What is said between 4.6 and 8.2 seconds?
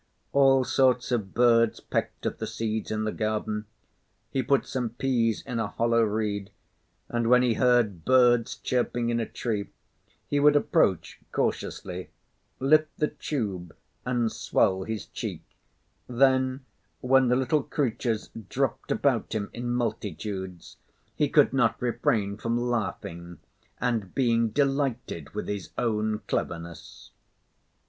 some peas in a hollow reed, and when he heard